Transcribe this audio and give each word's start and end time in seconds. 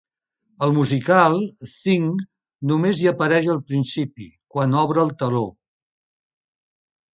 Al 0.67 0.71
musical, 0.77 1.35
Thing 1.73 2.07
només 2.71 3.03
hi 3.03 3.11
apareix 3.13 3.51
al 3.55 3.61
principi, 3.73 4.29
quan 4.57 4.77
obre 4.87 5.03
el 5.07 5.15
teló. 5.23 5.45